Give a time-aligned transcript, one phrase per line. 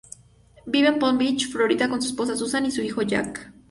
[0.65, 3.53] Vive en Palm Beach, Florida con su esposa Susan y su hijo Jack.